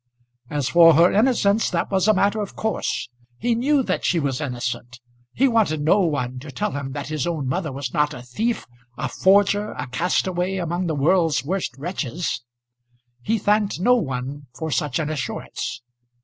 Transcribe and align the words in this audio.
As 0.49 0.67
for 0.69 0.95
her 0.95 1.11
innocence, 1.11 1.69
that 1.69 1.91
was 1.91 2.07
a 2.07 2.13
matter 2.15 2.41
of 2.41 2.55
course. 2.55 3.07
He 3.37 3.53
knew 3.53 3.83
that 3.83 4.03
she 4.03 4.19
was 4.19 4.41
innocent. 4.41 4.99
He 5.31 5.47
wanted 5.47 5.81
no 5.81 5.99
one 5.99 6.39
to 6.39 6.49
tell 6.49 6.71
him 6.71 6.93
that 6.93 7.09
his 7.09 7.27
own 7.27 7.47
mother 7.47 7.71
was 7.71 7.93
not 7.93 8.11
a 8.11 8.23
thief, 8.23 8.65
a 8.97 9.07
forger, 9.07 9.73
a 9.73 9.85
castaway 9.85 10.55
among 10.57 10.87
the 10.87 10.95
world's 10.95 11.45
worst 11.45 11.75
wretches. 11.77 12.41
He 13.21 13.37
thanked 13.37 13.79
no 13.79 13.93
one 13.95 14.47
for 14.55 14.71
such 14.71 14.97
an 14.97 15.11
assurance. 15.11 15.83